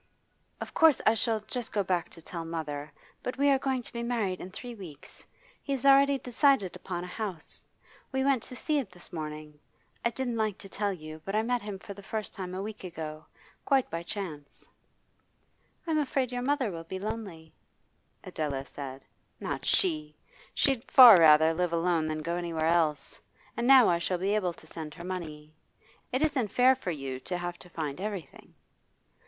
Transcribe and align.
'Of 0.59 0.73
course 0.73 0.99
I 1.05 1.13
shall 1.13 1.41
just 1.41 1.71
go 1.71 1.83
back 1.83 2.09
to 2.09 2.23
tell 2.23 2.43
mother, 2.43 2.91
but 3.21 3.37
we 3.37 3.49
are 3.51 3.59
going 3.59 3.83
to 3.83 3.93
be 3.93 4.01
married 4.01 4.41
in 4.41 4.49
three 4.49 4.73
weeks. 4.73 5.23
He 5.61 5.73
has 5.73 5.85
already 5.85 6.17
decided 6.17 6.75
upon 6.75 7.03
a 7.03 7.17
house; 7.21 7.63
we 8.11 8.23
went 8.23 8.41
to 8.41 8.55
see 8.55 8.79
it 8.79 8.89
this 8.89 9.13
morning. 9.13 9.59
I 10.03 10.09
didn't 10.09 10.37
like 10.37 10.57
to 10.57 10.67
tell 10.69 10.91
you, 10.91 11.21
but 11.23 11.35
I 11.35 11.43
met 11.43 11.61
him 11.61 11.77
for 11.77 11.93
the 11.93 12.01
first 12.01 12.33
time 12.33 12.55
a 12.55 12.63
week 12.63 12.83
ago 12.83 13.27
quite 13.63 13.91
by 13.91 14.01
chance.' 14.01 14.67
'I'm 15.85 15.99
afraid 15.99 16.31
your 16.31 16.41
mother 16.41 16.71
will 16.71 16.83
be 16.85 16.97
lonely,' 16.97 17.53
Adela 18.23 18.65
said. 18.65 19.03
'Not 19.39 19.65
she! 19.65 20.15
She'd 20.55 20.83
far 20.89 21.17
rather 21.19 21.53
live 21.53 21.73
alone 21.73 22.07
than 22.07 22.23
go 22.23 22.37
anywhere 22.37 22.65
else. 22.65 23.21
And 23.55 23.67
now 23.67 23.87
I 23.87 23.99
shall 23.99 24.17
be 24.17 24.33
able 24.33 24.53
to 24.53 24.65
send 24.65 24.95
her 24.95 25.03
money. 25.03 25.53
It 26.11 26.23
isn't 26.23 26.47
fair 26.47 26.73
for 26.75 26.89
you 26.89 27.19
to 27.19 27.37
have 27.37 27.59
to 27.59 27.69
find 27.69 28.01
everything. 28.01 28.55